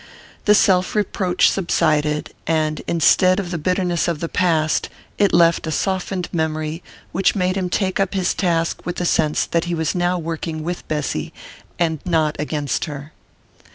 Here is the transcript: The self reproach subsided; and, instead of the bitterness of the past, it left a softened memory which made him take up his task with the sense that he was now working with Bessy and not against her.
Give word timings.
The 0.45 0.55
self 0.55 0.95
reproach 0.95 1.51
subsided; 1.51 2.33
and, 2.47 2.81
instead 2.87 3.39
of 3.39 3.51
the 3.51 3.59
bitterness 3.59 4.07
of 4.07 4.19
the 4.19 4.27
past, 4.27 4.89
it 5.19 5.31
left 5.31 5.67
a 5.67 5.71
softened 5.71 6.27
memory 6.33 6.81
which 7.11 7.35
made 7.35 7.55
him 7.55 7.69
take 7.69 7.99
up 7.99 8.15
his 8.15 8.33
task 8.33 8.83
with 8.83 8.95
the 8.95 9.05
sense 9.05 9.45
that 9.45 9.65
he 9.65 9.75
was 9.75 9.93
now 9.93 10.17
working 10.17 10.63
with 10.63 10.87
Bessy 10.87 11.31
and 11.77 11.99
not 12.03 12.35
against 12.39 12.85
her. 12.85 13.13